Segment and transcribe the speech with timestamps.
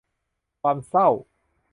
[0.61, 1.07] ความเศร้า